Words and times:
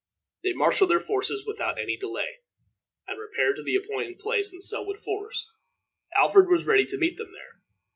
They 0.43 0.53
marshaled 0.53 0.89
their 0.89 0.99
forces 0.99 1.45
without 1.45 1.77
any 1.79 1.95
delay, 1.95 2.39
and 3.07 3.19
repaired 3.19 3.57
to 3.57 3.61
the 3.63 3.75
appointed 3.75 4.17
place 4.17 4.51
in 4.51 4.59
Selwood 4.59 4.97
Forest. 4.97 5.45
Alfred 6.17 6.49
was 6.49 6.65
ready 6.65 6.85
to 6.85 6.97
meet 6.97 7.17
them 7.17 7.31
there. 7.33 7.61